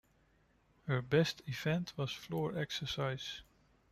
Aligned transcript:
Her 0.87 0.99
best 1.03 1.43
event 1.45 1.93
was 1.95 2.11
floor 2.11 2.57
exercise. 2.57 3.43